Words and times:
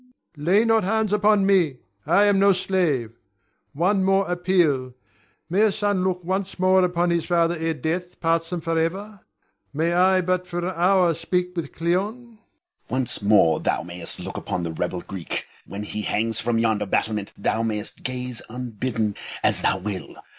[Guards 0.35 0.43
approach 0.47 0.47
with 0.47 0.47
chains.] 0.47 0.47
Ion. 0.47 0.59
Lay 0.59 0.65
not 0.65 0.83
hands 0.95 1.13
upon 1.13 1.45
me, 1.45 1.77
I 2.07 2.23
am 2.23 2.39
no 2.39 2.53
slave! 2.53 3.11
One 3.73 4.03
more 4.03 4.27
appeal: 4.31 4.95
May 5.47 5.61
a 5.61 5.71
son 5.71 6.03
look 6.03 6.23
once 6.23 6.57
more 6.57 6.83
upon 6.83 7.11
his 7.11 7.25
father 7.25 7.55
ere 7.55 7.75
death 7.75 8.19
parts 8.19 8.49
them 8.49 8.61
forever? 8.61 9.19
May 9.75 9.93
I 9.93 10.21
but 10.21 10.47
for 10.47 10.57
an 10.57 10.73
hour 10.75 11.13
speak 11.13 11.55
with 11.55 11.71
Cleon? 11.71 12.15
Moh'd. 12.15 12.39
Once 12.89 13.21
more 13.21 13.59
thou 13.59 13.83
mayst 13.83 14.19
look 14.19 14.37
upon 14.37 14.63
the 14.63 14.73
rebel 14.73 15.01
Greek. 15.01 15.45
When 15.67 15.83
he 15.83 16.01
hangs 16.01 16.39
from 16.39 16.57
yonder 16.57 16.87
battlement 16.87 17.31
thou 17.37 17.61
mayst 17.61 18.01
gaze 18.01 18.41
unbidden 18.49 19.13
as 19.43 19.61
thou 19.61 19.77
will. 19.77 20.15